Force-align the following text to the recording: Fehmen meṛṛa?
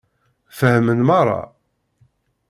Fehmen 0.57 0.99
meṛṛa? 1.07 1.41